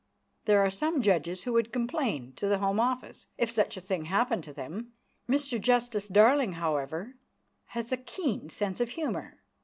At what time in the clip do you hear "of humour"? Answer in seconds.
8.79-9.43